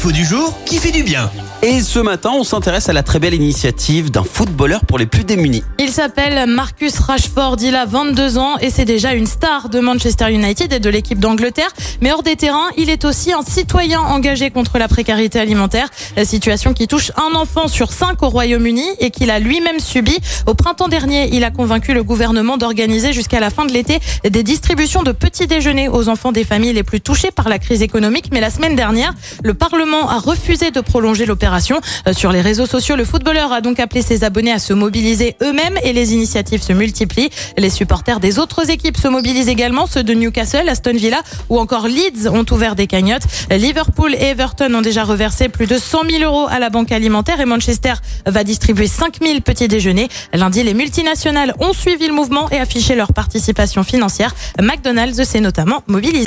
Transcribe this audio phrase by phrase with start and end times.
[0.00, 1.30] Info du jour qui fait du bien.
[1.60, 5.24] Et ce matin, on s'intéresse à la très belle initiative d'un footballeur pour les plus
[5.24, 5.62] démunis.
[5.78, 10.32] Il s'appelle Marcus Rashford, il a 22 ans et c'est déjà une star de Manchester
[10.32, 11.68] United et de l'équipe d'Angleterre.
[12.00, 16.24] Mais hors des terrains, il est aussi un citoyen engagé contre la précarité alimentaire, la
[16.24, 20.16] situation qui touche un enfant sur cinq au Royaume-Uni et qu'il a lui-même subi.
[20.46, 24.42] Au printemps dernier, il a convaincu le gouvernement d'organiser jusqu'à la fin de l'été des
[24.42, 28.30] distributions de petits déjeuners aux enfants des familles les plus touchées par la crise économique.
[28.32, 29.12] Mais la semaine dernière,
[29.44, 31.80] le Parlement a refusé de prolonger l'opération.
[32.06, 35.36] Euh, Sur les réseaux sociaux, le footballeur a donc appelé ses abonnés à se mobiliser
[35.42, 37.30] eux-mêmes et les initiatives se multiplient.
[37.58, 41.88] Les supporters des autres équipes se mobilisent également, ceux de Newcastle, Aston Villa ou encore
[41.88, 43.24] Leeds ont ouvert des cagnottes.
[43.50, 47.40] Liverpool et Everton ont déjà reversé plus de 100 000 euros à la banque alimentaire
[47.40, 47.94] et Manchester
[48.26, 50.08] va distribuer 5 000 petits déjeuners.
[50.32, 54.34] Lundi, les multinationales ont suivi le mouvement et affiché leur participation financière.
[54.60, 56.26] McDonald's s'est notamment mobilisé.